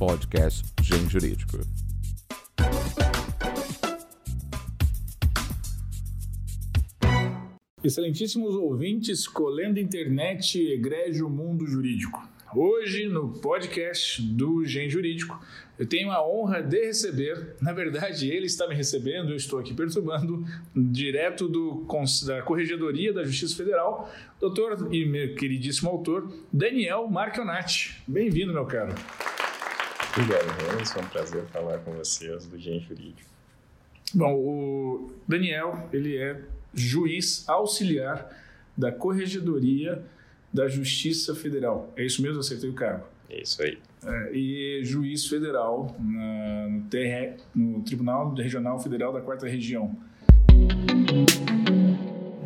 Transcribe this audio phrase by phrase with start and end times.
[0.00, 1.58] podcast Gen Jurídico.
[7.84, 12.18] Excelentíssimos ouvintes, colendo internet, egrégio mundo jurídico.
[12.56, 15.38] Hoje, no podcast do Gen Jurídico,
[15.78, 19.74] eu tenho a honra de receber, na verdade, ele está me recebendo, eu estou aqui
[19.74, 21.86] perturbando, direto do,
[22.26, 28.02] da Corregedoria da Justiça Federal, doutor e meu queridíssimo autor, Daniel Marchionati.
[28.08, 28.94] Bem-vindo, meu caro.
[30.12, 30.82] Obrigado, Renan.
[30.96, 33.30] É um prazer falar com vocês do Gen Jurídico.
[34.12, 36.40] Bom, o Daniel, ele é
[36.74, 38.28] juiz auxiliar
[38.76, 40.02] da Corregedoria
[40.52, 41.92] da Justiça Federal.
[41.96, 42.40] É isso mesmo?
[42.40, 43.04] Acertei o cargo.
[43.28, 43.78] É isso aí.
[44.04, 49.96] É, e juiz federal na, no, TR, no Tribunal Regional Federal da Quarta Região.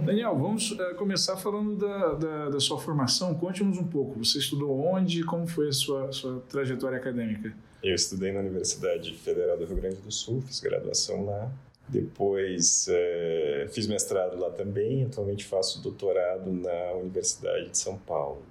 [0.04, 3.34] Daniel, vamos uh, começar falando da, da, da, sua formação.
[3.34, 4.22] Conte-nos um pouco.
[4.22, 7.54] Você estudou onde e como foi a sua, sua trajetória acadêmica?
[7.82, 11.50] Eu estudei na Universidade Federal do Rio Grande do Sul, fiz graduação lá.
[11.88, 18.42] Depois é, fiz mestrado lá também, atualmente faço doutorado na Universidade de São Paulo,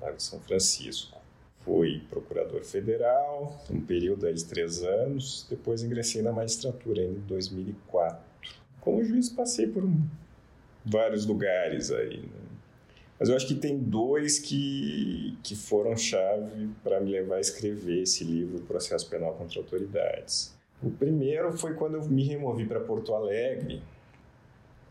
[0.00, 1.16] Lago de São Francisco.
[1.64, 8.20] Fui procurador federal, um período de três anos, depois ingressei na magistratura em 2004.
[8.80, 9.84] Como juiz passei por
[10.84, 12.42] vários lugares aí, né?
[13.18, 18.02] mas eu acho que tem dois que, que foram chave para me levar a escrever
[18.02, 20.52] esse livro, Processo Penal contra Autoridades.
[20.82, 23.80] O primeiro foi quando eu me removi para Porto Alegre.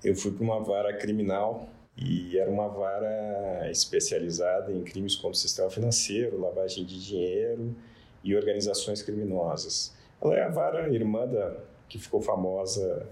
[0.02, 1.68] Eu fui para uma vara criminal
[1.98, 7.76] e era uma vara especializada em crimes contra o sistema financeiro, lavagem de dinheiro
[8.24, 9.94] e organizações criminosas.
[10.22, 11.58] Ela é a vara irmã da
[11.90, 13.06] que ficou famosa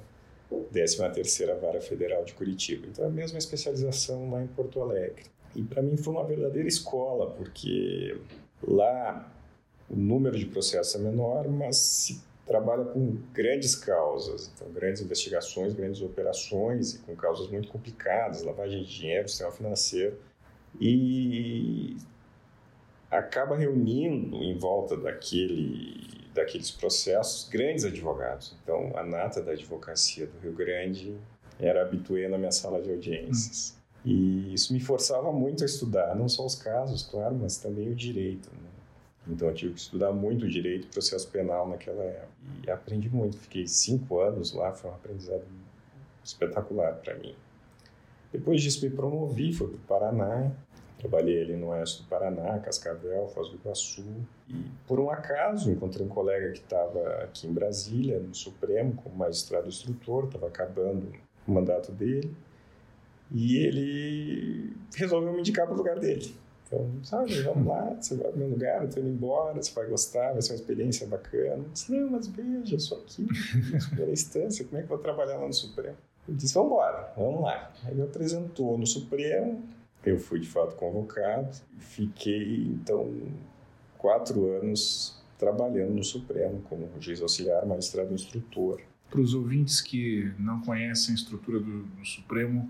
[0.51, 2.87] 13ª Vara Federal de Curitiba.
[2.87, 5.23] Então, é a mesma especialização lá em Porto Alegre.
[5.55, 8.19] E para mim foi uma verdadeira escola, porque
[8.61, 9.31] lá
[9.89, 15.73] o número de processos é menor, mas se trabalha com grandes causas, então grandes investigações,
[15.73, 20.17] grandes operações e com causas muito complicadas, lavagem de dinheiro, sistema financeiro,
[20.79, 21.97] e
[23.09, 28.55] acaba reunindo em volta daquele daqueles processos grandes advogados.
[28.63, 31.15] Então, a nata da advocacia do Rio Grande
[31.59, 33.77] era habituê na minha sala de audiências.
[34.05, 37.95] E isso me forçava muito a estudar, não só os casos, claro, mas também o
[37.95, 38.49] direito.
[38.49, 38.69] Né?
[39.27, 42.29] Então eu tive que estudar muito direito e processo penal naquela época.
[42.65, 43.37] E aprendi muito.
[43.37, 45.43] Fiquei cinco anos lá, foi um aprendizado
[46.23, 47.35] espetacular para mim.
[48.31, 50.51] Depois disso me promovi, fui para o Paraná.
[50.99, 54.05] Trabalhei ali no oeste do Paraná, Cascavel, Foz do Iguaçu.
[54.49, 59.15] E por um acaso encontrei um colega que estava aqui em Brasília, no Supremo, como
[59.15, 61.11] magistrado instrutor, estava acabando
[61.47, 62.35] o mandato dele.
[63.31, 66.35] E ele resolveu me indicar para o lugar dele.
[66.67, 69.87] Então, sabe, vamos lá, você vai pro meu lugar, eu tô indo embora, você vai
[69.87, 71.63] gostar, vai ser uma experiência bacana.
[71.63, 73.25] Eu disse, não, mas veja, eu sou aqui,
[73.87, 75.97] primeira instância, como é que eu vou trabalhar lá no Supremo?
[76.27, 77.73] Eu disse, vamos embora, vamos lá.
[77.85, 79.63] Aí me apresentou no Supremo,
[80.09, 83.11] eu fui de fato convocado, fiquei, então,
[83.97, 88.81] quatro anos trabalhando no Supremo como juiz auxiliar, magistrado instrutor.
[89.09, 92.69] Para os ouvintes que não conhecem a estrutura do, do Supremo,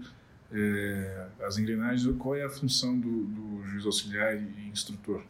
[0.52, 5.24] é, as engrenagens, qual é a função do, do juiz auxiliar e instrutor?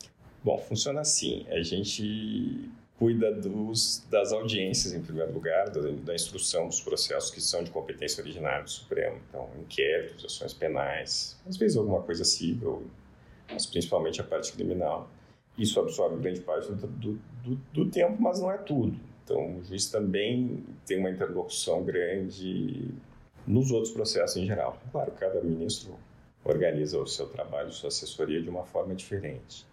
[0.43, 1.45] Bom, funciona assim.
[1.49, 2.69] A gente
[2.99, 7.71] cuida dos, das audiências, em primeiro lugar, da, da, instrução dos processos que são de
[7.71, 9.17] competência originária do Supremo.
[9.29, 12.83] Então, inquéritos, ações penais, às vezes alguma coisa civil,
[13.49, 15.09] mas principalmente a parte criminal.
[15.57, 17.19] Isso absorve grande parte do, do,
[17.73, 18.99] do, tempo, mas não é tudo.
[19.23, 22.89] Então, o juiz também tem uma interlocução grande
[23.47, 24.77] nos outros processos em geral.
[24.91, 25.95] Claro, cada ministro
[26.43, 29.65] organiza o seu trabalho, sua assessoria de uma forma diferente,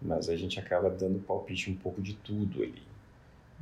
[0.00, 2.82] mas a gente acaba dando palpite um pouco de tudo ali.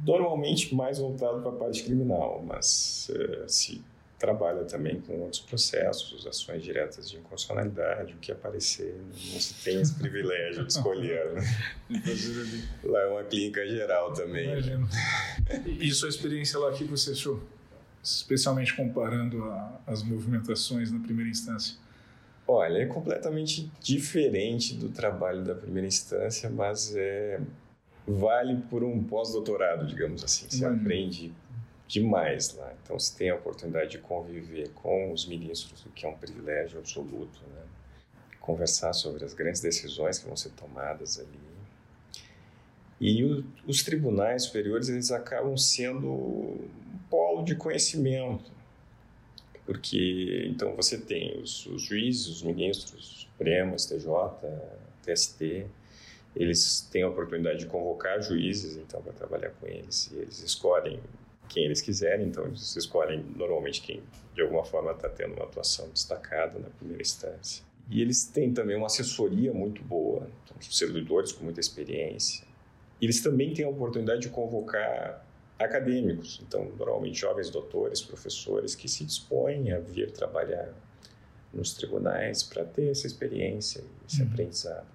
[0.04, 3.82] Normalmente mais voltado para a parte criminal, mas uh, se
[4.18, 8.96] trabalha também com outros processos, ações diretas de inconstitucionalidade, o que aparecer,
[9.32, 11.32] não se tem esse privilégio de escolher.
[11.34, 11.42] Né?
[12.84, 14.50] lá é uma clínica geral também.
[14.50, 14.88] Imagino.
[15.66, 17.40] E sua experiência lá, o que você achou?
[18.04, 21.76] especialmente comparando a, as movimentações na primeira instância?
[22.46, 27.40] Olha, é completamente diferente do trabalho da primeira instância, mas é,
[28.06, 30.46] vale por um pós-doutorado, digamos assim.
[30.48, 30.82] Você Imagina.
[30.82, 31.32] aprende
[31.88, 32.72] demais lá.
[32.82, 36.78] Então, você tem a oportunidade de conviver com os ministros, o que é um privilégio
[36.78, 37.62] absoluto, né?
[38.40, 41.28] Conversar sobre as grandes decisões que vão ser tomadas ali.
[43.00, 46.60] E o, os tribunais superiores, eles acabam sendo
[47.08, 48.52] polo de conhecimento,
[49.64, 54.06] porque então você tem os, os juízes, os ministros, Supremo, STJ,
[55.02, 55.66] TST,
[56.34, 60.10] Eles têm a oportunidade de convocar juízes, então, para trabalhar com eles.
[60.12, 61.00] E eles escolhem
[61.48, 64.02] quem eles quiserem, então eles escolhem normalmente quem,
[64.34, 67.64] de alguma forma, está tendo uma atuação destacada na primeira instância.
[67.90, 72.44] E eles têm também uma assessoria muito boa, então, servidores com muita experiência.
[73.00, 75.23] E eles também têm a oportunidade de convocar
[75.58, 80.74] acadêmicos, então, normalmente jovens doutores, professores, que se dispõem a vir trabalhar
[81.52, 84.28] nos tribunais para ter essa experiência, esse uhum.
[84.28, 84.86] aprendizado.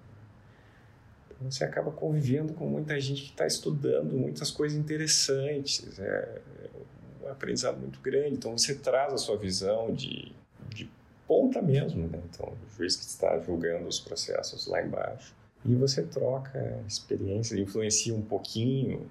[1.30, 7.26] Então, você acaba convivendo com muita gente que está estudando muitas coisas interessantes, é, é
[7.26, 8.34] um aprendizado muito grande.
[8.34, 10.32] Então, você traz a sua visão de,
[10.68, 10.90] de
[11.26, 12.20] ponta mesmo, né?
[12.28, 15.34] Então, o juiz que está julgando os processos lá embaixo.
[15.64, 19.08] E você troca experiências, influencia um pouquinho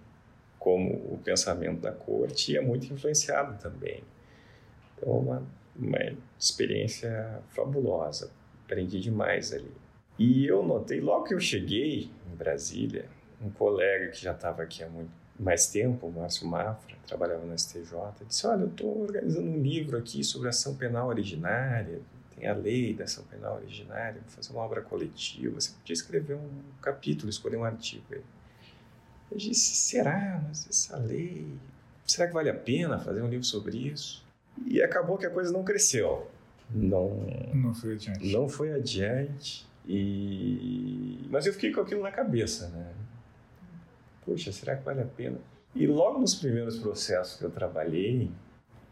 [0.60, 4.04] como o pensamento da corte e é muito influenciado também.
[4.98, 5.44] Então, uma,
[5.76, 6.00] uma
[6.38, 8.30] experiência fabulosa.
[8.66, 9.72] Aprendi demais ali.
[10.18, 13.06] E eu notei, logo que eu cheguei em Brasília,
[13.42, 15.10] um colega que já estava aqui há muito
[15.40, 17.94] mais tempo, o Márcio Mafra, trabalhava no STJ,
[18.28, 22.02] disse: Olha, eu estou organizando um livro aqui sobre ação penal originária,
[22.36, 25.60] tem a lei da ação penal originária, vou fazer uma obra coletiva.
[25.60, 26.50] Você podia escrever um
[26.82, 28.22] capítulo, escolher um artigo aí.
[29.32, 30.44] Eu disse: será?
[30.48, 31.48] Mas essa lei.
[32.06, 34.26] Será que vale a pena fazer um livro sobre isso?
[34.66, 36.30] E acabou que a coisa não cresceu.
[36.70, 38.32] Não, não foi adiante.
[38.32, 39.68] Não foi adiante.
[39.88, 41.28] E...
[41.30, 42.94] Mas eu fiquei com aquilo na cabeça, né?
[44.26, 45.38] Poxa, será que vale a pena?
[45.76, 48.32] E logo nos primeiros processos que eu trabalhei,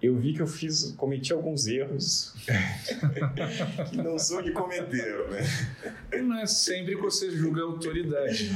[0.02, 2.36] eu vi que eu fiz, cometi alguns erros
[3.90, 6.22] que não sou de cometer, né?
[6.22, 8.52] Não é sempre que você julga a autoridade.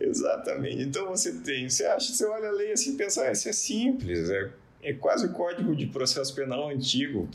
[0.00, 0.82] Exatamente.
[0.82, 3.52] Então você tem, você acha, você olha a lei assim e pensa, ah, isso é
[3.52, 4.50] simples, é,
[4.82, 7.28] é quase o código de processo penal antigo,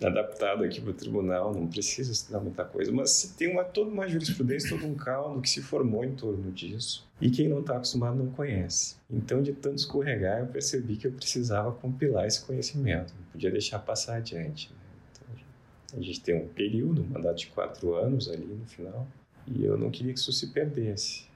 [0.00, 4.08] adaptado aqui para o tribunal, não precisa estudar muita coisa, mas tem uma, toda uma
[4.08, 7.06] jurisprudência, todo um caldo que se formou em torno disso.
[7.20, 8.96] E quem não está acostumado não conhece.
[9.10, 13.78] Então, de tanto escorregar, eu percebi que eu precisava compilar esse conhecimento, não podia deixar
[13.78, 14.70] passar adiante.
[14.72, 15.42] Né?
[15.86, 19.06] Então, a gente tem um período, um mandato de quatro anos ali no final,
[19.46, 21.26] e eu não queria que isso se perdesse.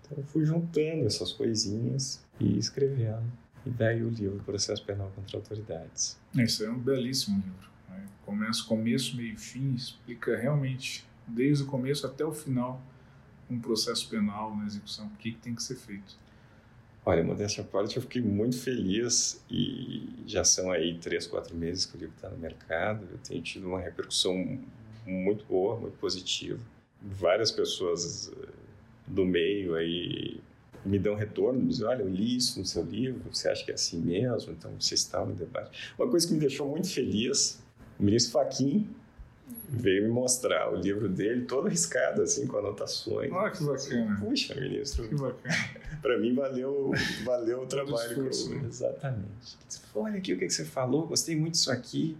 [0.00, 3.30] Então, eu fui juntando essas coisinhas e escrevendo.
[3.66, 6.18] E daí o livro Processo Penal contra Autoridades.
[6.34, 7.70] Isso é um belíssimo livro.
[8.30, 12.80] Começa começo, meio e fim, explica realmente, desde o começo até o final,
[13.50, 16.16] um processo penal na execução, o que, que tem que ser feito.
[17.04, 21.84] Olha, modéstia à parte, eu fiquei muito feliz e já são aí três, quatro meses
[21.84, 23.04] que o livro está no mercado.
[23.10, 24.60] Eu tenho tido uma repercussão
[25.04, 26.60] muito boa, muito positiva.
[27.02, 28.48] Várias pessoas eh,
[29.08, 30.40] do meio aí
[30.84, 33.74] me dão retorno, dizem, olha, eu li isso no seu livro, você acha que é
[33.74, 34.52] assim mesmo?
[34.52, 35.92] Então, você está no debate.
[35.98, 37.60] Uma coisa que me deixou muito feliz
[38.00, 38.88] o ministro Faquim
[39.68, 43.30] veio me mostrar o livro dele todo riscado, assim, com anotações.
[43.30, 44.16] Olha que bacana.
[44.20, 45.06] Puxa, ministro.
[45.06, 45.54] Que bacana.
[46.00, 46.92] Para mim, valeu,
[47.24, 48.10] valeu o trabalho.
[48.10, 48.62] Esforço, né?
[48.66, 49.58] Exatamente.
[49.94, 52.16] Olha aqui o que você falou, gostei muito disso aqui.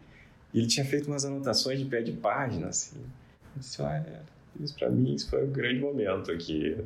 [0.53, 2.99] E ele tinha feito umas anotações de pé de página, assim.
[2.99, 4.23] Eu disse, olha,
[4.61, 6.77] isso para mim isso foi um grande momento aqui.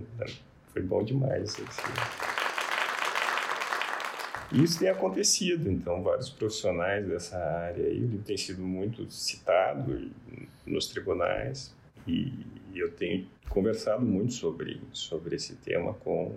[0.72, 1.54] Foi bom demais.
[1.54, 2.33] Assim.
[4.54, 10.10] Isso tem acontecido, então, vários profissionais dessa área aí, o livro tem sido muito citado
[10.64, 11.74] nos tribunais
[12.06, 12.32] e
[12.74, 16.32] eu tenho conversado muito sobre, sobre esse tema com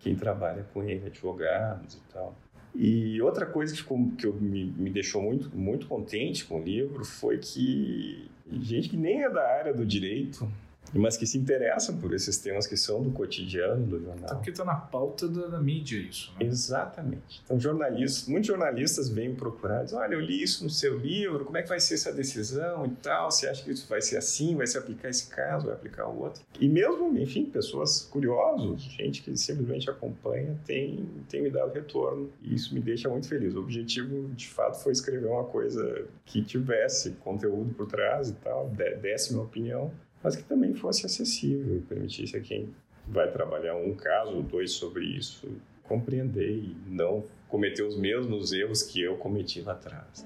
[0.00, 2.36] quem trabalha com ele, advogados e tal.
[2.74, 6.62] E outra coisa que, ficou, que eu, me, me deixou muito, muito contente com o
[6.62, 10.50] livro foi que gente que nem é da área do direito
[10.92, 14.24] mas que se interessam por esses temas que são do cotidiano do jornal.
[14.24, 16.32] Até porque está na pauta da, da, mídia isso.
[16.38, 16.46] Né?
[16.46, 17.40] Exatamente.
[17.44, 21.56] Então, jornalistas, muitos jornalistas vêm procurar, dizem, olha, eu li isso no seu livro, como
[21.56, 24.56] é que vai ser essa decisão e tal, você acha que isso vai ser assim,
[24.56, 26.42] vai se aplicar esse caso, vai aplicar o outro?
[26.60, 32.54] E mesmo, enfim, pessoas curiosas, gente que simplesmente acompanha, tem, tem me dado retorno e
[32.54, 33.54] isso me deixa muito feliz.
[33.54, 38.68] O objetivo, de fato, foi escrever uma coisa que tivesse conteúdo por trás e tal,
[38.68, 39.90] desse minha opinião,
[40.22, 42.68] mas que também fosse acessível e permitisse a quem
[43.08, 45.48] vai trabalhar um caso ou dois sobre isso
[45.82, 50.22] compreender e não cometer os mesmos erros que eu cometi lá atrás.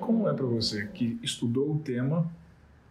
[0.00, 2.30] Como é para você que estudou o tema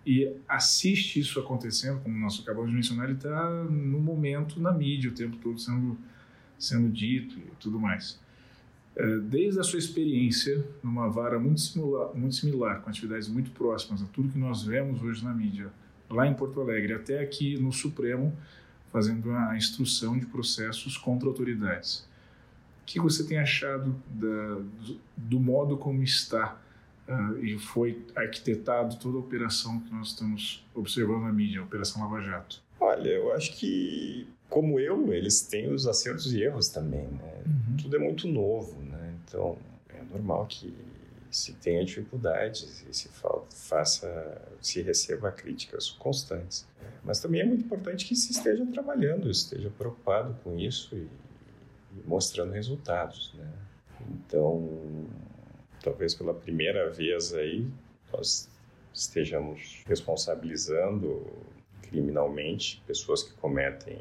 [0.06, 5.12] e assiste isso acontecendo, como nós acabamos de mencionar, ele está no momento na mídia
[5.12, 5.98] o tempo todo sendo,
[6.58, 8.20] sendo dito e tudo mais.
[8.96, 14.04] É, desde a sua experiência numa vara muito similar, muito similar, com atividades muito próximas
[14.04, 15.72] a tudo que nós vemos hoje na mídia,
[16.10, 18.38] lá em Porto Alegre, até aqui no Supremo,
[18.92, 22.08] fazendo a instrução de processos contra autoridades.
[22.84, 26.62] O que você tem achado da, do, do, modo como está
[27.08, 32.04] uh, e foi arquitetado toda a operação que nós estamos observando na mídia, a Operação
[32.04, 32.62] Lava Jato?
[32.80, 37.42] Olha, eu acho que, como eu, eles têm os acertos e erros também, né?
[37.44, 37.78] Uhum.
[37.82, 39.18] Tudo é muito novo, né?
[39.24, 39.58] Então,
[39.90, 40.72] é normal que
[41.32, 43.10] se tenha dificuldades e se
[43.50, 46.68] faça, se receba críticas constantes.
[47.04, 51.08] Mas também é muito importante que se esteja trabalhando, esteja preocupado com isso e,
[51.98, 53.52] e mostrando resultados, né?
[54.08, 54.70] Então,
[55.82, 57.68] talvez pela primeira vez aí
[58.12, 58.48] nós
[58.94, 61.26] estejamos responsabilizando
[61.82, 64.00] criminalmente pessoas que cometem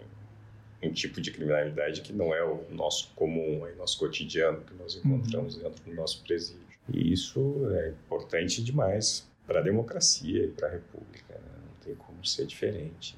[0.82, 4.74] um tipo de criminalidade que não é o nosso comum, é o nosso cotidiano que
[4.74, 5.62] nós encontramos uhum.
[5.62, 6.62] dentro do nosso presídio.
[6.92, 11.34] E isso é importante demais para a democracia e para a república.
[11.34, 11.58] Né?
[11.66, 13.16] Não tem como ser diferente.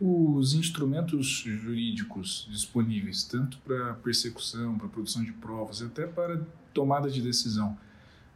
[0.00, 6.42] Os instrumentos jurídicos disponíveis, tanto para persecução, para produção de provas, até para
[6.74, 7.78] tomada de decisão,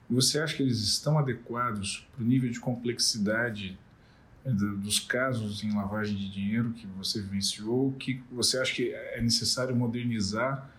[0.08, 3.78] você acha que eles estão adequados para o nível de complexidade
[4.44, 9.74] dos casos em lavagem de dinheiro que você vivenciou, que você acha que é necessário
[9.74, 10.70] modernizar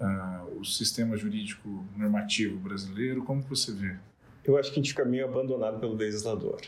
[0.00, 3.22] uh, o sistema jurídico normativo brasileiro?
[3.24, 3.96] Como você vê?
[4.44, 6.60] Eu acho que a gente fica meio abandonado pelo legislador.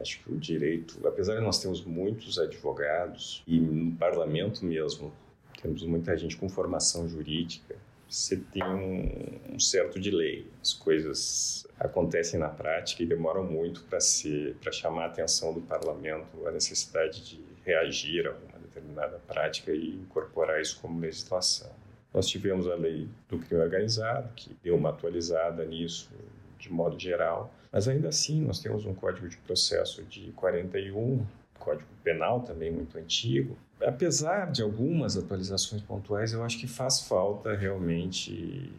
[0.00, 5.12] Acho que o direito, apesar de nós termos muitos advogados e no parlamento mesmo
[5.60, 7.76] temos muita gente com formação jurídica,
[8.12, 10.46] você tem um, um certo delay.
[10.60, 15.62] As coisas acontecem na prática e demoram muito para se para chamar a atenção do
[15.62, 21.70] parlamento a necessidade de reagir a uma determinada prática e incorporar isso como legislação.
[22.12, 26.10] Nós tivemos a lei do crime organizado que deu uma atualizada nisso
[26.58, 31.24] de modo geral, mas ainda assim nós temos um código de processo de 41
[31.62, 33.56] Código Penal também muito antigo.
[33.86, 38.70] Apesar de algumas atualizações pontuais, eu acho que faz falta realmente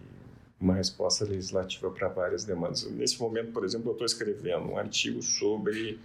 [0.60, 2.90] uma resposta legislativa para várias demandas.
[2.92, 6.00] Nesse momento, por exemplo, eu estou escrevendo um artigo sobre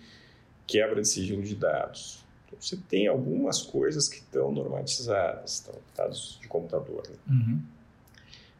[0.66, 2.24] quebra de sigilo de dados.
[2.46, 7.02] Então, você tem algumas coisas que estão normatizadas, estão dados de computador.
[7.08, 7.16] Né?
[7.28, 7.62] Uhum.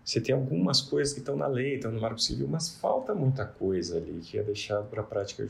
[0.04, 3.45] Você tem algumas coisas que estão na lei, estão no Marco Civil, mas falta muita
[3.45, 5.47] coisa ali que é deixado para a prática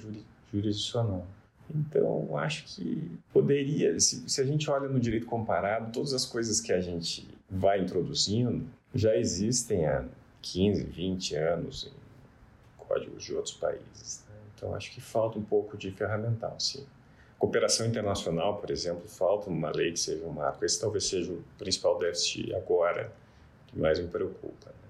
[0.52, 1.26] jurisdicional.
[1.74, 6.60] Então, acho que poderia, se, se, a gente olha no direito comparado, todas as coisas
[6.60, 10.04] que a gente vai introduzindo já existem há
[10.40, 14.24] 15, 20 anos em códigos de outros países.
[14.28, 14.36] Né?
[14.54, 16.86] Então, acho que falta um pouco de ferramental, sim.
[17.38, 20.64] Cooperação internacional, por exemplo, falta uma lei que seja um marco.
[20.64, 23.12] Esse talvez seja o principal déficit agora
[23.68, 24.70] que mais me preocupa.
[24.70, 24.87] Né?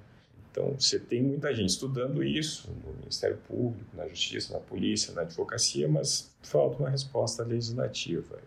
[0.58, 5.22] Então, você tem muita gente estudando isso no Ministério Público, na Justiça, na Polícia, na
[5.22, 8.40] Advocacia, mas falta uma resposta legislativa.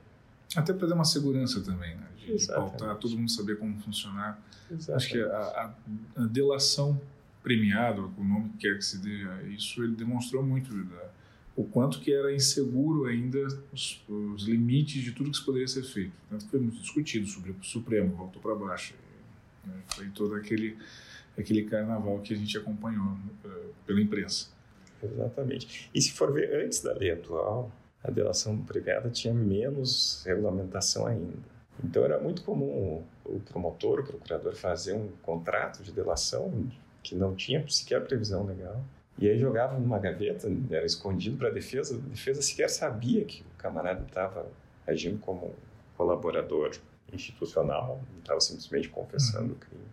[0.54, 2.08] Até para dar uma segurança também, né?
[2.18, 4.44] de, de pautar, todo mundo saber como funcionar.
[4.70, 4.92] Exatamente.
[4.92, 5.74] Acho que a, a,
[6.18, 7.00] a, delação
[7.42, 11.10] premiada, o nome que quer que se dê a isso, ele demonstrou muito da,
[11.56, 13.40] o quanto que era inseguro ainda
[13.72, 16.12] os, os, limites de tudo que poderia ser feito.
[16.30, 18.96] Tanto que foi muito discutido sobre o Supremo, voltou para baixo.
[19.66, 19.76] Né?
[19.88, 20.78] Foi todo aquele
[21.38, 24.50] aquele carnaval que a gente acompanhou uh, pela imprensa.
[25.04, 25.90] Exatamente.
[25.94, 27.72] E se for ver antes da lei atual,
[28.04, 31.38] a delação premiada tinha menos regulamentação ainda.
[31.84, 36.70] Então era muito comum o promotor, o procurador fazer um contrato de delação
[37.02, 38.84] que não tinha sequer previsão legal.
[39.18, 41.96] E aí jogava numa gaveta, era escondido para a defesa.
[41.96, 44.48] A defesa sequer sabia que o camarada estava
[44.88, 45.54] agindo como
[45.96, 46.72] colaborador
[47.14, 49.84] institucional, estava simplesmente confessando o crime.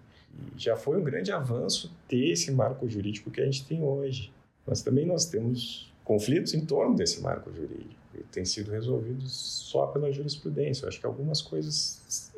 [0.57, 4.33] Já foi um grande avanço ter esse marco jurídico que a gente tem hoje.
[4.67, 9.87] Mas também nós temos conflitos em torno desse marco jurídico e tem sido resolvidos só
[9.87, 10.85] pela jurisprudência.
[10.85, 12.33] Eu acho que algumas coisas,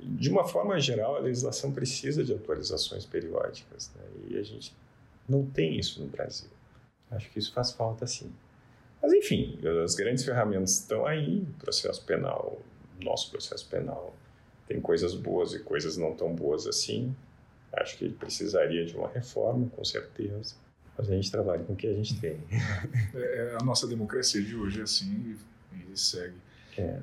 [0.00, 4.02] de uma forma geral, a legislação precisa de atualizações periódicas né?
[4.30, 4.74] e a gente
[5.28, 6.50] não tem isso no Brasil.
[7.10, 8.30] Acho que isso faz falta sim.
[9.02, 12.60] Mas enfim, as grandes ferramentas estão aí, processo penal,
[13.00, 14.14] nosso processo penal
[14.72, 17.14] tem coisas boas e coisas não tão boas assim.
[17.72, 20.54] Acho que precisaria de uma reforma, com certeza.
[20.96, 22.38] Mas a gente trabalha com o que a gente tem.
[23.14, 25.36] É, é a nossa democracia de hoje é assim
[25.72, 26.36] e, e segue.
[26.76, 27.00] É.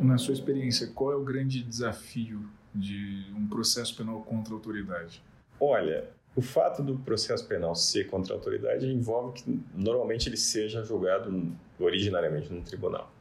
[0.00, 5.22] Na sua experiência, qual é o grande desafio de um processo penal contra a autoridade?
[5.60, 10.82] Olha, o fato do processo penal ser contra a autoridade envolve que normalmente ele seja
[10.82, 13.12] julgado originariamente no tribunal.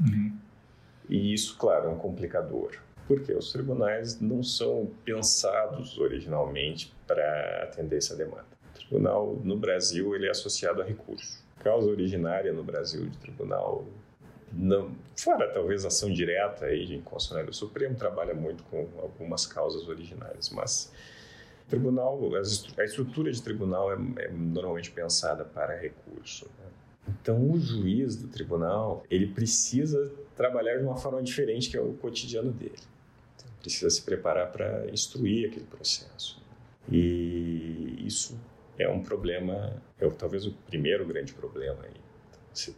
[0.00, 0.36] Uhum.
[1.08, 2.78] E isso, claro, é um complicador
[3.10, 8.46] porque os tribunais não são pensados originalmente para atender essa demanda.
[8.72, 11.44] O tribunal no Brasil ele é associado a recurso.
[11.58, 13.84] Causa originária no Brasil de tribunal
[14.52, 19.88] não, fora talvez ação direta aí de inconstitucionalidade, o Supremo trabalha muito com algumas causas
[19.88, 20.92] originárias, mas
[21.68, 22.20] tribunal,
[22.78, 26.46] a estrutura de tribunal é, é normalmente pensada para recurso.
[26.60, 26.66] Né?
[27.20, 31.92] Então, o juiz do tribunal, ele precisa trabalhar de uma forma diferente que é o
[31.94, 32.89] cotidiano dele.
[33.60, 36.40] Precisa se preparar para instruir aquele processo.
[36.90, 38.38] E isso
[38.78, 42.00] é um problema, é talvez o primeiro grande problema aí.
[42.52, 42.74] Você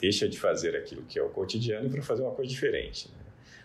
[0.00, 3.08] deixa de fazer aquilo que é o cotidiano para fazer uma coisa diferente.
[3.10, 3.24] Né?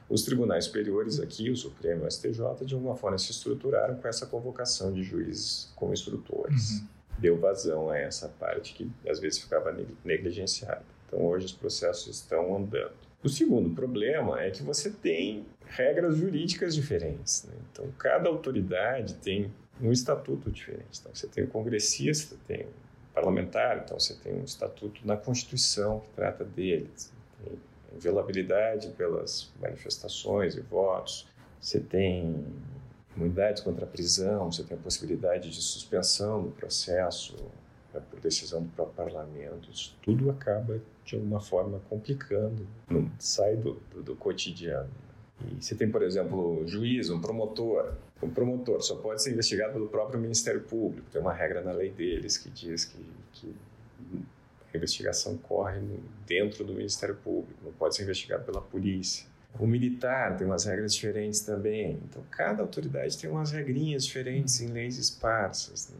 [0.09, 4.07] Os tribunais superiores aqui, o Supremo e o STJ, de alguma forma se estruturaram com
[4.07, 6.71] essa convocação de juízes como instrutores.
[6.71, 6.87] Uhum.
[7.19, 10.83] Deu vazão a essa parte que às vezes ficava negligenciada.
[11.05, 12.93] Então hoje os processos estão andando.
[13.21, 17.45] O segundo problema é que você tem regras jurídicas diferentes.
[17.45, 17.53] Né?
[17.71, 20.99] Então cada autoridade tem um estatuto diferente.
[20.99, 26.01] Então você tem o congressista, tem o parlamentar, então você tem um estatuto na Constituição
[26.01, 27.11] que trata deles.
[27.43, 27.59] Tem
[27.95, 31.27] inviolabilidade pelas manifestações e votos,
[31.61, 32.45] você tem
[33.15, 37.35] imunidades contra a prisão, você tem a possibilidade de suspensão do processo
[37.93, 39.69] né, por decisão do próprio parlamento.
[39.71, 44.89] Isso tudo acaba, de alguma forma, complicando, não sai do, do, do cotidiano.
[45.59, 47.93] Você tem, por exemplo, um juiz, um promotor.
[48.21, 51.07] O promotor só pode ser investigado pelo próprio Ministério Público.
[51.11, 53.55] Tem uma regra na lei deles que diz que, que
[54.73, 55.81] a investigação corre
[56.27, 59.25] dentro do Ministério Público, não pode ser investigado pela polícia.
[59.57, 61.99] O militar tem umas regras diferentes também.
[62.07, 65.89] Então, cada autoridade tem umas regrinhas diferentes em leis esparsas.
[65.89, 65.97] Né?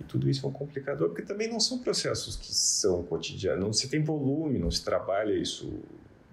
[0.00, 3.64] E tudo isso é um complicador, porque também não são processos que são cotidianos.
[3.64, 5.80] Não se tem volume, não se trabalha isso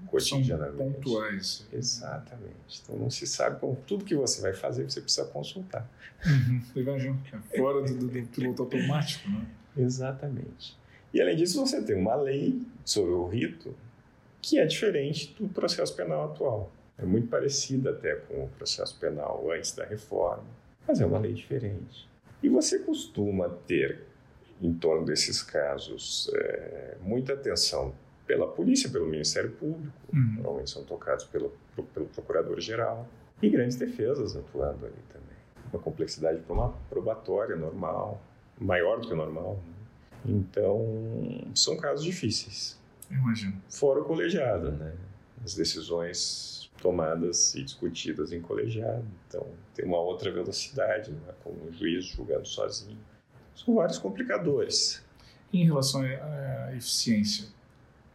[0.10, 0.78] cotidianamente.
[0.78, 1.68] São pontuais.
[1.72, 2.82] Exatamente.
[2.84, 5.90] Então, não se sabe como tudo que você vai fazer, você precisa consultar.
[6.26, 6.62] Uhum.
[6.76, 9.46] Imagino, é fora do, do, do piloto automático, né?
[9.78, 10.78] Exatamente.
[11.14, 13.76] E além disso, você tem uma lei sobre o rito
[14.42, 16.72] que é diferente do processo penal atual.
[16.98, 20.44] É muito parecida até com o processo penal antes da reforma,
[20.88, 22.08] mas é uma lei diferente.
[22.44, 24.04] E você costuma ter,
[24.62, 27.94] em torno desses casos, é, muita atenção
[28.30, 30.34] pela polícia, pelo Ministério Público, uhum.
[30.36, 31.52] normalmente são tocados pelo,
[31.96, 33.08] pelo Procurador-Geral,
[33.42, 35.36] e grandes defesas atuando ali também.
[35.74, 36.40] Uma complexidade
[36.88, 38.22] probatória normal,
[38.60, 39.60] maior do que o normal.
[40.24, 40.36] Né?
[40.36, 40.86] Então,
[41.56, 42.80] são casos difíceis.
[43.10, 43.60] Imagino.
[43.68, 44.94] Fora o colegiado, né?
[45.44, 49.06] As decisões tomadas e discutidas em colegiado.
[49.28, 53.00] Então, tem uma outra velocidade, não é como um juiz julgando sozinho.
[53.56, 55.04] São vários complicadores.
[55.52, 57.48] Em relação à eficiência,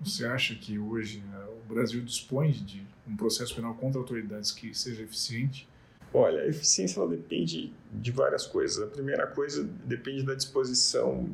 [0.01, 4.75] você acha que hoje né, o Brasil dispõe de um processo penal contra autoridades que
[4.75, 5.69] seja eficiente?
[6.13, 8.83] Olha, a eficiência ela depende de várias coisas.
[8.83, 11.29] A primeira coisa depende da disposição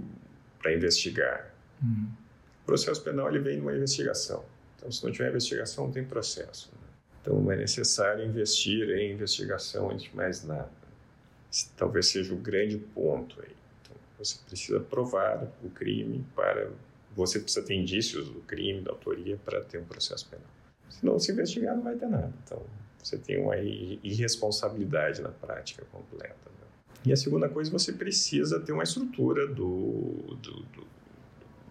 [0.58, 1.54] para investigar.
[1.82, 2.10] Uhum.
[2.62, 4.44] O processo penal ele vem de uma investigação.
[4.76, 6.70] Então, se não tiver investigação, não tem processo.
[6.72, 6.88] Né?
[7.20, 10.70] Então, é necessário investir em investigação antes de mais nada.
[11.52, 13.54] Esse talvez seja o grande ponto aí.
[13.82, 16.70] Então, você precisa provar o crime para.
[17.20, 20.46] Você precisa ter indícios do crime, da autoria, para ter um processo penal.
[20.88, 22.32] Se não se investigar, não vai ter nada.
[22.44, 22.62] Então,
[22.98, 26.50] você tem uma irresponsabilidade na prática completa.
[27.04, 30.86] E a segunda coisa, você precisa ter uma estrutura do, do, do,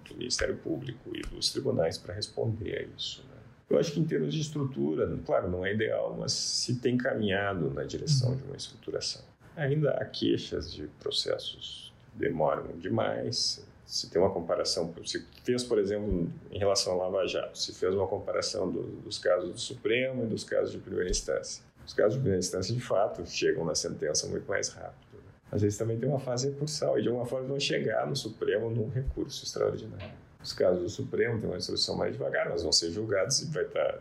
[0.08, 3.24] do Ministério Público e dos tribunais para responder a isso.
[3.30, 3.38] Né?
[3.70, 7.70] Eu acho que em termos de estrutura, claro, não é ideal, mas se tem caminhado
[7.72, 9.24] na direção de uma estruturação.
[9.56, 13.64] Ainda há queixas de processos que demoram demais.
[13.90, 17.94] Se tem uma comparação, se fez, por exemplo, em relação ao Lava Jato, se fez
[17.94, 21.64] uma comparação do, dos casos do Supremo e dos casos de primeira instância.
[21.86, 25.10] Os casos de primeira instância, de fato, chegam na sentença muito mais rápido
[25.52, 28.70] às vezes também tem uma fase recursal e de alguma forma vão chegar no Supremo
[28.70, 30.12] num recurso extraordinário.
[30.42, 33.64] Os casos do Supremo têm uma instrução mais devagar, mas vão ser julgados e vai
[33.64, 34.00] estar.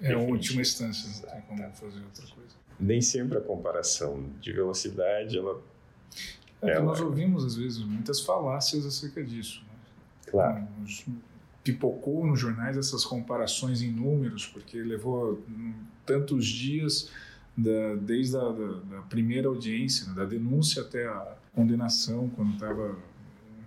[0.00, 2.56] É a última instância, não tem como fazer outra coisa.
[2.78, 5.60] Nem sempre a comparação de velocidade ela.
[6.62, 6.84] É ela...
[6.84, 9.62] nós ouvimos às vezes muitas falácias acerca disso.
[9.62, 9.74] Né?
[10.30, 10.68] Claro.
[11.62, 15.42] Pipocou nos jornais essas comparações em números, porque levou
[16.04, 17.10] tantos dias
[17.56, 22.96] da, desde a da, da primeira audiência, né, da denúncia até a condenação, quando estava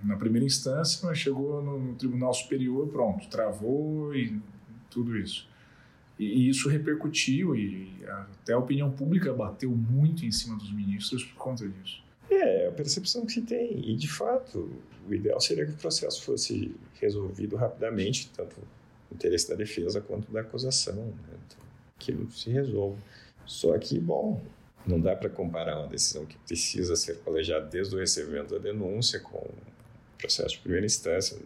[0.04, 4.40] na primeira instância, mas chegou no, no, Tribunal Superior, pronto, travou e
[4.90, 5.48] tudo isso.
[6.18, 11.24] E, e isso repercutiu e até a opinião pública bateu muito em cima dos ministros
[11.24, 12.02] por conta disso.
[12.30, 13.90] É, a percepção que se tem.
[13.90, 14.72] E, de fato,
[15.08, 18.56] o ideal seria que o processo fosse resolvido rapidamente, tanto
[19.10, 20.96] no interesse da defesa quanto da acusação.
[20.96, 21.38] Né?
[21.48, 21.60] Então,
[21.96, 23.02] aquilo se resolve.
[23.46, 24.42] Só que, bom,
[24.86, 29.20] não dá para comparar uma decisão que precisa ser colegiada desde o recebimento da denúncia
[29.20, 29.54] com o
[30.18, 31.38] processo de primeira instância,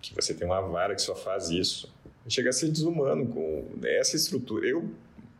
[0.00, 1.92] que você tem uma vara que só faz isso.
[2.28, 4.66] Chega a ser desumano com essa estrutura.
[4.66, 4.88] Eu,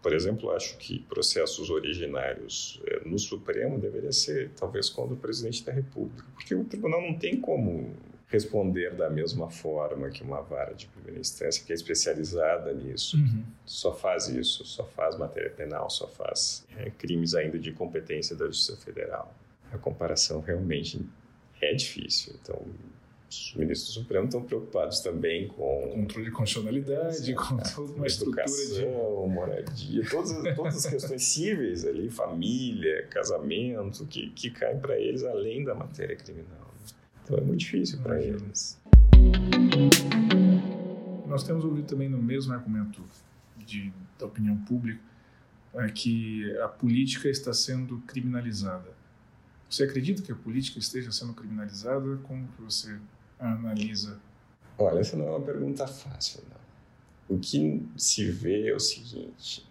[0.02, 5.64] por exemplo, acho que processos originários eh, no Supremo deveria ser talvez contra o presidente
[5.64, 7.94] da República, porque o tribunal não tem como
[8.28, 13.16] responder da mesma forma que uma vara de primeira instância que é especializada nisso.
[13.16, 13.44] Uhum.
[13.64, 18.46] Só faz isso, só faz matéria penal, só faz é, crimes ainda de competência da
[18.46, 19.32] Justiça Federal.
[19.72, 21.00] A comparação realmente
[21.61, 22.35] é difícil.
[22.42, 22.61] Então,
[23.28, 28.44] os ministros do Supremo estão preocupados também com controle de constitucionalidade, com toda uma estrutura
[28.44, 28.86] de
[29.28, 35.64] moradia, todas, todas as questões cíveis ali, família, casamento, que, que caem para eles além
[35.64, 36.74] da matéria criminal.
[37.24, 38.80] Então é muito difícil para eles.
[41.26, 43.02] Nós temos ouvido também no mesmo argumento
[43.58, 45.00] de, da opinião pública
[45.74, 48.94] é que a política está sendo criminalizada.
[49.68, 52.16] Você acredita que a política esteja sendo criminalizada?
[52.22, 52.98] Como que você
[53.38, 54.18] analisa?
[54.79, 57.37] Olha, essa não é uma pergunta fácil, não.
[57.37, 59.66] O que se vê é o seguinte: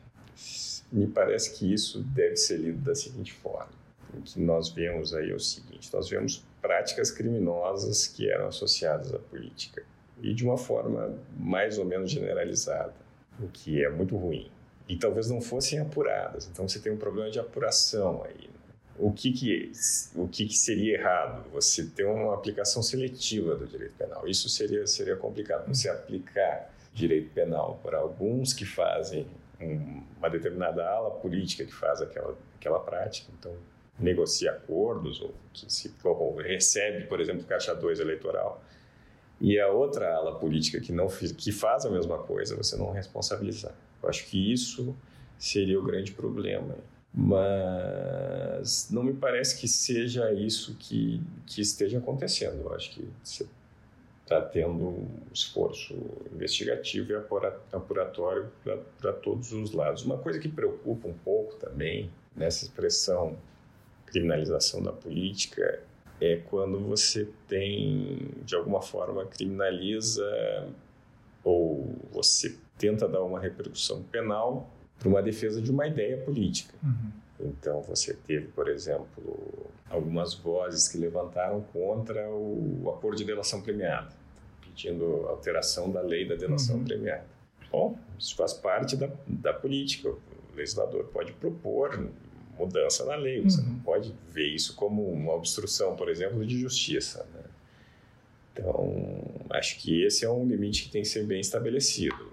[0.91, 3.73] me parece que isso deve ser lido da seguinte forma.
[4.13, 9.13] O que nós vemos aí é o seguinte: nós vemos práticas criminosas que eram associadas
[9.13, 9.84] à política
[10.21, 12.93] e de uma forma mais ou menos generalizada,
[13.39, 14.49] o que é muito ruim.
[14.88, 16.47] E talvez não fossem apuradas.
[16.51, 18.49] Então você tem um problema de apuração aí.
[18.97, 19.71] O que que,
[20.15, 21.45] o que, que seria errado?
[21.51, 24.27] Você ter uma aplicação seletiva do direito penal.
[24.27, 25.67] Isso seria, seria complicado.
[25.67, 29.27] Você aplicar direito penal para alguns que fazem
[29.60, 33.29] um, uma determinada ala política que faz aquela, aquela prática.
[33.38, 33.53] Então,
[33.99, 38.63] negocia acordos ou que se ou recebe, por exemplo, caixa 2 eleitoral.
[39.41, 43.75] E a outra ala política que não que faz a mesma coisa, você não responsabilizar.
[44.01, 44.95] Eu acho que isso
[45.38, 46.75] seria o grande problema
[47.17, 52.62] mas não me parece que seja isso que, que esteja acontecendo.
[52.62, 53.47] Eu acho que você
[54.21, 55.95] está tendo um esforço
[56.34, 57.15] investigativo e
[57.71, 58.51] apuratório
[58.99, 60.04] para todos os lados.
[60.04, 63.38] Uma coisa que preocupa um pouco também nessa expressão
[64.08, 65.82] criminalização da política
[66.19, 70.67] é quando você tem, de alguma forma, criminaliza
[71.43, 76.73] ou você tenta dar uma repercussão penal para uma defesa de uma ideia política.
[76.84, 77.12] Uhum.
[77.39, 84.12] Então, você teve, por exemplo, algumas vozes que levantaram contra o acordo de delação premiada,
[84.62, 86.86] pedindo alteração da lei da delação uhum.
[86.86, 87.25] premiada.
[87.71, 90.10] Bom, isso faz parte da, da política.
[90.10, 90.19] O
[90.55, 92.10] legislador pode propor
[92.58, 93.67] mudança na lei, você uhum.
[93.67, 97.27] não pode ver isso como uma obstrução, por exemplo, de justiça.
[97.34, 97.43] Né?
[98.53, 98.93] Então,
[99.49, 102.31] acho que esse é um limite que tem que ser bem estabelecido.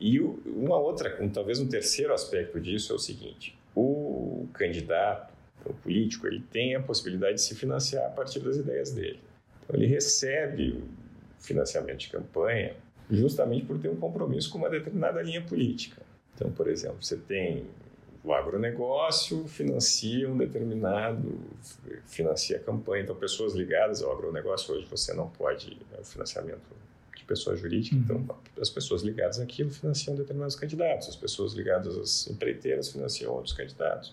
[0.00, 5.32] E uma outra, um, talvez um terceiro aspecto disso é o seguinte: o candidato,
[5.64, 9.20] o político, ele tem a possibilidade de se financiar a partir das ideias dele.
[9.64, 10.82] Então, ele recebe
[11.38, 12.76] financiamento de campanha
[13.10, 16.02] justamente por ter um compromisso com uma determinada linha política.
[16.34, 17.66] Então, por exemplo, você tem
[18.26, 21.40] o agronegócio financia um determinado,
[22.06, 23.04] financia a campanha.
[23.04, 26.60] Então, pessoas ligadas ao agronegócio, hoje você não pode, né, o financiamento
[27.24, 28.22] pessoa jurídica, então, uhum.
[28.22, 33.54] então as pessoas ligadas àquilo financiam determinados candidatos, as pessoas ligadas às empreiteiras financiam outros
[33.54, 34.12] candidatos,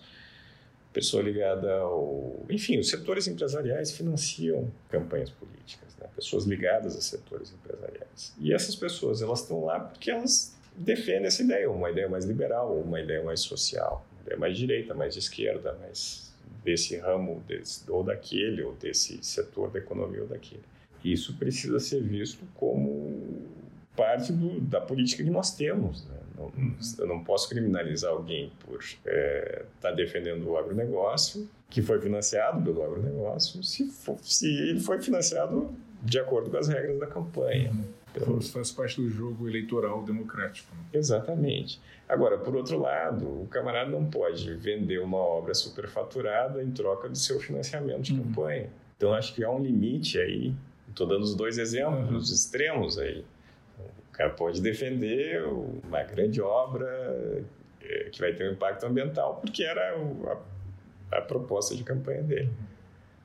[0.92, 2.46] pessoa ligada ao...
[2.48, 6.06] Enfim, os setores empresariais financiam campanhas políticas, né?
[6.14, 8.32] pessoas ligadas a setores empresariais.
[8.38, 12.78] E essas pessoas, elas estão lá porque elas defendem essa ideia, uma ideia mais liberal,
[12.78, 16.32] uma ideia mais social, uma ideia mais direita, mais de esquerda, mais
[16.64, 20.62] desse ramo desse, ou daquele, ou desse setor da economia ou daquele.
[21.04, 23.42] Isso precisa ser visto como
[23.94, 26.04] parte do, da política que nós temos.
[26.06, 26.16] Né?
[26.36, 26.52] Não,
[26.98, 32.62] eu não posso criminalizar alguém por estar é, tá defendendo o agronegócio, que foi financiado
[32.62, 35.70] pelo agronegócio, se, for, se ele foi financiado
[36.02, 37.72] de acordo com as regras da campanha.
[38.14, 40.72] Então, faz parte do jogo eleitoral democrático.
[40.74, 40.82] Né?
[40.92, 41.80] Exatamente.
[42.08, 47.16] Agora, por outro lado, o camarada não pode vender uma obra superfaturada em troca do
[47.16, 48.22] seu financiamento de uhum.
[48.22, 48.70] campanha.
[48.96, 50.54] Então, acho que há um limite aí
[50.94, 52.16] Estou dando os dois exemplos, uhum.
[52.16, 53.24] os extremos aí.
[53.80, 57.44] O cara pode defender uma grande obra
[57.82, 59.98] é, que vai ter um impacto ambiental, porque era
[61.10, 62.50] a, a proposta de campanha dele.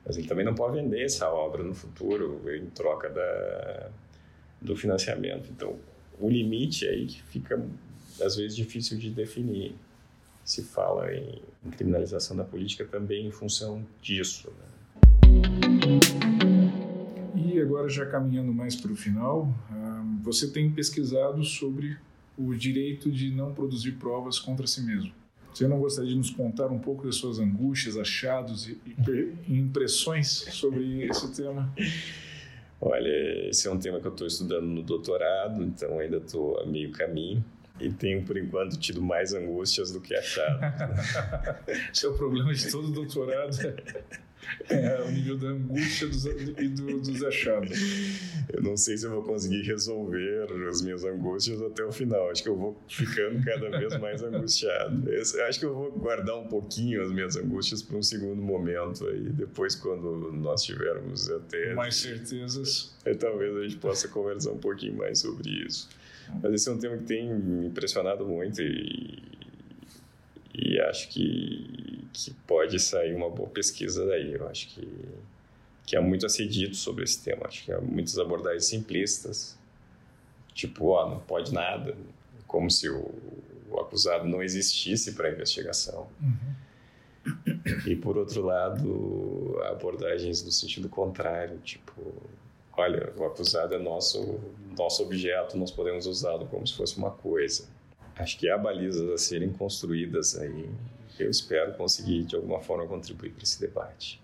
[0.04, 3.88] Mas ele também não pode vender essa obra no futuro em troca da,
[4.60, 5.48] do financiamento.
[5.52, 5.78] Então,
[6.18, 7.64] o limite aí que fica,
[8.20, 9.76] às vezes, difícil de definir.
[10.44, 14.52] Se fala em, em criminalização da política também em função disso.
[14.58, 16.29] Né?
[17.60, 21.98] E agora, já caminhando mais para o final, ah, você tem pesquisado sobre
[22.38, 25.12] o direito de não produzir provas contra si mesmo.
[25.52, 28.78] Você não gostaria de nos contar um pouco das suas angústias, achados e
[29.46, 31.70] impressões sobre esse tema?
[32.80, 36.66] Olha, esse é um tema que eu estou estudando no doutorado, então ainda estou a
[36.66, 37.44] meio caminho
[37.78, 40.60] e tenho, por enquanto, tido mais angústias do que achado.
[41.92, 43.54] esse é o problema de todo doutorado.
[44.68, 47.78] É, o nível da angústia dos, e do, dos achados.
[48.52, 52.30] Eu não sei se eu vou conseguir resolver as minhas angústias até o final.
[52.30, 55.08] Acho que eu vou ficando cada vez mais angustiado.
[55.08, 59.06] Eu acho que eu vou guardar um pouquinho as minhas angústias para um segundo momento
[59.06, 59.30] aí.
[59.30, 61.74] Depois, quando nós tivermos até.
[61.74, 62.94] Mais certezas.
[63.04, 65.88] Aí, talvez a gente possa conversar um pouquinho mais sobre isso.
[66.42, 69.22] Mas esse é um tema que tem me impressionado muito e,
[70.54, 74.32] e acho que, que pode sair uma boa pesquisa daí.
[74.34, 74.88] Eu acho que,
[75.86, 77.46] que há muito a ser dito sobre esse tema.
[77.46, 79.58] Acho que há muitas abordagens simplistas,
[80.52, 81.96] tipo, ó, não pode nada,
[82.46, 83.10] como se o,
[83.70, 86.08] o acusado não existisse para a investigação.
[86.20, 86.60] Uhum.
[87.86, 91.92] E, por outro lado, abordagens no sentido contrário, tipo,
[92.72, 94.40] olha, o acusado é nosso,
[94.76, 97.68] nosso objeto, nós podemos usá-lo como se fosse uma coisa.
[98.16, 100.68] Acho que há balizas a serem construídas aí.
[101.18, 104.20] Eu espero conseguir, de alguma forma, contribuir para esse debate.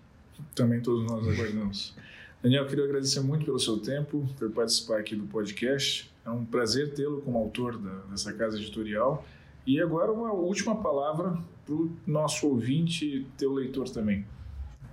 [0.55, 1.95] Também todos nós aguardamos.
[2.41, 6.11] Daniel, queria agradecer muito pelo seu tempo, por participar aqui do podcast.
[6.25, 9.25] É um prazer tê-lo como autor da, dessa casa editorial.
[9.65, 14.25] E agora uma última palavra para o nosso ouvinte, teu leitor também.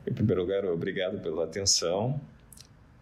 [0.06, 2.20] Em primeiro lugar, obrigado pela atenção.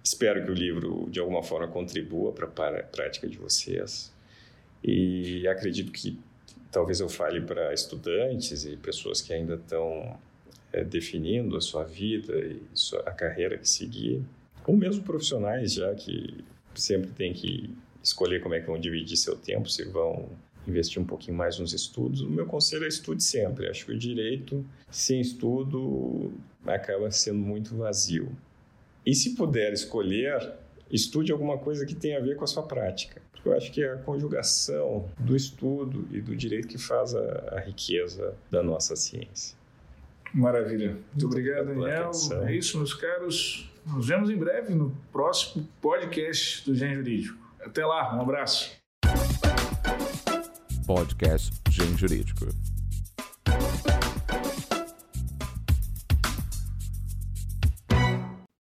[0.04, 4.12] Espero que o livro, de alguma forma, contribua para a prática de vocês.
[4.82, 6.18] E acredito que
[6.70, 10.18] talvez eu fale para estudantes e pessoas que ainda estão
[10.72, 14.22] é, definindo a sua vida e sua, a carreira que seguir,
[14.66, 17.70] ou mesmo profissionais já que sempre têm que
[18.02, 20.28] escolher como é que vão dividir seu tempo, se vão
[20.66, 22.20] investir um pouquinho mais nos estudos.
[22.20, 23.68] O meu conselho é estude sempre.
[23.68, 26.32] Acho que o direito sem estudo
[26.64, 28.30] acaba sendo muito vazio.
[29.04, 30.52] E se puder escolher,
[30.92, 33.20] estude alguma coisa que tenha a ver com a sua prática.
[33.32, 37.56] Porque eu acho que é a conjugação do estudo e do direito que faz a,
[37.56, 39.56] a riqueza da nossa ciência.
[40.32, 40.92] Maravilha.
[40.92, 42.04] Muito, Muito obrigado, Daniel.
[42.04, 42.46] Atenção.
[42.46, 43.68] É isso, meus caros.
[43.86, 47.36] Nos vemos em breve no próximo podcast do Gen Jurídico.
[47.60, 48.70] Até lá, um abraço.
[50.86, 52.46] Podcast Gen Jurídico.